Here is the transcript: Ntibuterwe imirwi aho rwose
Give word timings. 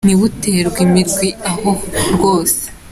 Ntibuterwe 0.05 0.79
imirwi 0.85 1.27
aho 1.49 1.69
rwose 2.13 2.61